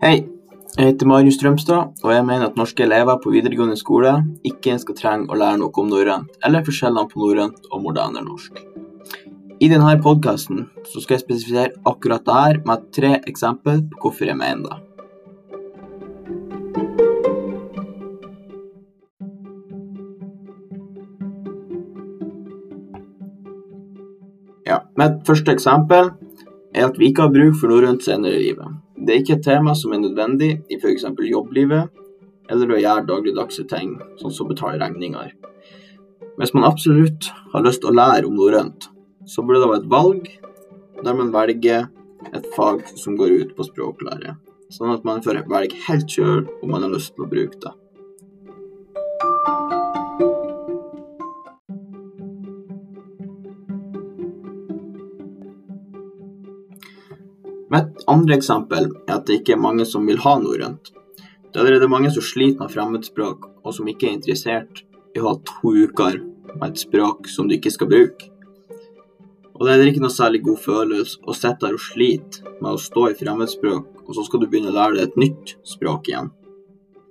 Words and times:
Hei, 0.00 0.22
jeg 0.78 0.94
heter 0.94 1.08
Marius 1.10 1.36
Strømstad, 1.36 1.90
og 2.00 2.12
jeg 2.14 2.24
mener 2.24 2.46
at 2.46 2.54
norske 2.56 2.86
elever 2.86 3.18
på 3.20 3.34
videregående 3.34 3.76
skole 3.76 4.14
ikke 4.48 4.78
skal 4.80 4.96
trenge 4.96 5.28
å 5.28 5.36
lære 5.36 5.58
noe 5.60 5.76
om 5.82 5.90
norrønt, 5.92 6.38
eller 6.40 6.64
forskjellene 6.64 7.04
på 7.10 7.20
norrønt 7.20 7.68
og 7.68 7.82
moderne 7.84 8.22
norsk. 8.24 8.62
I 9.60 9.68
denne 9.68 9.92
podkasten 10.00 10.64
skal 10.88 11.18
jeg 11.18 11.24
spesifisere 11.26 11.76
akkurat 11.84 12.24
dette 12.24 12.64
med 12.64 12.88
tre 12.96 13.12
eksempler 13.28 13.84
på 13.92 14.06
hvorfor 14.06 14.32
jeg 14.32 14.40
mener 14.40 14.72
det. 14.72 14.80
Ja, 24.64 24.80
Mitt 24.96 25.26
første 25.28 25.52
eksempel 25.52 26.14
er 26.72 26.88
at 26.88 26.96
vi 26.96 27.12
ikke 27.12 27.28
har 27.28 27.36
bruk 27.36 27.60
for 27.60 27.68
norrønt 27.68 28.08
senere 28.08 28.40
i 28.40 28.48
livet. 28.48 28.80
Det 29.00 29.14
er 29.14 29.22
ikke 29.22 29.38
et 29.38 29.46
tema 29.46 29.72
som 29.78 29.94
er 29.96 30.02
nødvendig 30.02 30.50
i 30.68 30.76
f.eks. 30.76 31.06
jobblivet, 31.24 31.88
eller 32.50 32.74
å 32.74 32.80
gjøre 32.80 33.06
dagligdagse 33.08 33.64
ting, 33.70 33.94
sånn 34.20 34.34
som 34.34 34.50
betale 34.50 34.80
regninger. 34.82 35.32
Hvis 36.36 36.52
man 36.56 36.66
absolutt 36.68 37.30
har 37.54 37.64
lyst 37.64 37.80
til 37.80 37.92
å 37.92 37.96
lære 37.96 38.28
om 38.28 38.36
norrønt, 38.36 38.90
så 39.24 39.44
burde 39.44 39.62
det 39.62 39.70
være 39.70 39.82
et 39.82 39.90
valg 39.94 40.30
der 41.00 41.16
man 41.16 41.32
velger 41.32 41.88
et 42.36 42.48
fag 42.56 42.84
som 43.00 43.16
går 43.16 43.32
ut 43.40 43.54
på 43.56 43.66
språklære, 43.70 44.34
sånn 44.72 44.92
at 44.92 45.06
man 45.08 45.24
får 45.24 45.42
velge 45.48 45.80
helt 45.86 46.12
sjøl 46.12 46.44
om 46.60 46.74
man 46.74 46.84
har 46.84 46.92
lyst 46.92 47.14
til 47.14 47.24
å 47.24 47.30
bruke 47.30 47.56
det. 47.64 47.72
Mitt 57.70 58.02
andre 58.10 58.34
eksempel 58.34 58.88
er 59.06 59.14
at 59.14 59.28
det 59.28 59.40
ikke 59.40 59.54
er 59.54 59.62
mange 59.62 59.84
som 59.86 60.08
vil 60.08 60.18
ha 60.24 60.32
norrønt. 60.42 60.90
Det 61.20 61.58
er 61.58 61.62
allerede 61.62 61.90
mange 61.90 62.10
som 62.10 62.24
sliter 62.26 62.64
med 62.64 62.72
fremmedspråk, 62.72 63.46
og 63.62 63.74
som 63.76 63.86
ikke 63.90 64.08
er 64.08 64.16
interessert 64.16 64.82
i 65.14 65.22
å 65.22 65.28
ha 65.28 65.36
to 65.46 65.74
uker 65.86 66.18
med 66.56 66.66
et 66.66 66.82
språk 66.82 67.30
som 67.30 67.46
du 67.46 67.54
ikke 67.54 67.70
skal 67.74 67.90
bruke. 67.92 68.30
Og 69.54 69.68
det 69.68 69.76
er 69.76 69.90
ikke 69.90 70.02
noe 70.02 70.14
særlig 70.14 70.42
god 70.48 70.58
følelse 70.64 71.22
å 71.22 71.36
sitte 71.36 71.66
der 71.66 71.76
og 71.76 71.84
slite 71.84 72.54
med 72.58 72.72
å 72.72 72.80
stå 72.80 73.06
i 73.10 73.16
fremmedspråk, 73.18 74.02
og 74.06 74.12
så 74.16 74.26
skal 74.26 74.42
du 74.42 74.48
begynne 74.48 74.72
å 74.72 74.76
lære 74.78 74.96
deg 74.96 75.06
et 75.06 75.18
nytt 75.20 75.56
språk 75.68 76.10
igjen. 76.10 76.30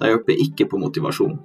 Det 0.00 0.08
hjelper 0.10 0.46
ikke 0.48 0.66
på 0.72 0.80
motivasjon. 0.80 1.36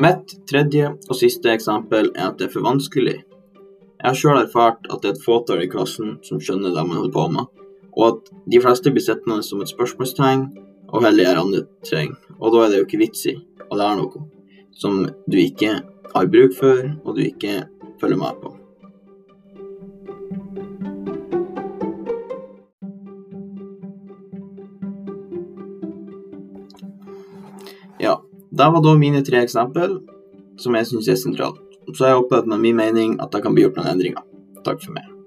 Mitt 0.00 0.30
tredje 0.48 0.94
og 1.10 1.16
siste 1.18 1.50
eksempel 1.52 2.06
er 2.14 2.30
at 2.30 2.38
det 2.40 2.46
er 2.46 2.52
for 2.54 2.64
vanskelig. 2.64 3.18
Jeg 3.20 4.06
har 4.06 4.16
sjøl 4.16 4.38
erfart 4.38 4.86
at 4.88 5.02
det 5.02 5.10
er 5.10 5.16
et 5.18 5.26
fåtall 5.26 5.60
i 5.60 5.68
klassen 5.68 6.14
som 6.24 6.40
skjønner 6.40 6.72
det 6.72 6.84
man 6.88 6.96
holder 6.96 7.12
på 7.12 7.24
med, 7.34 7.50
og 7.92 8.06
at 8.06 8.30
de 8.48 8.62
fleste 8.64 8.92
blir 8.94 9.04
sittende 9.04 9.44
som 9.44 9.60
et 9.60 9.68
spørsmålstegn 9.68 10.46
og 10.88 11.04
heller 11.04 11.26
gjør 11.26 11.42
andre 11.42 11.60
ting. 11.84 12.14
Og 12.38 12.54
da 12.54 12.62
er 12.64 12.72
det 12.72 12.80
jo 12.80 12.86
ikke 12.86 13.02
vits 13.02 13.26
i 13.28 13.36
å 13.68 13.76
lære 13.76 13.98
noe 14.00 14.24
som 14.80 15.02
du 15.04 15.36
ikke 15.36 15.74
har 16.14 16.32
bruk 16.32 16.56
for, 16.56 16.80
og 17.04 17.20
du 17.20 17.22
ikke 17.26 17.66
følger 18.00 18.22
med 18.24 18.40
på. 18.40 18.56
Ja, 28.00 28.16
det 28.50 28.70
var 28.74 28.82
da 28.82 28.96
mine 28.98 29.22
tre 29.26 29.44
eksempel 29.44 30.00
som 30.58 30.74
jeg 30.74 30.90
syns 30.90 31.08
er 31.08 31.18
sentralt. 31.20 31.60
Så 31.94 32.06
jeg 32.06 32.18
håper 32.18 32.46
med 32.46 32.62
min 32.62 32.76
mening 32.76 33.16
at 33.22 33.32
det 33.32 33.42
kan 33.44 33.54
bli 33.54 33.64
gjort 33.66 33.78
noen 33.78 33.94
endringer. 33.94 34.26
Takk 34.66 34.82
for 34.82 34.94
meg. 34.94 35.19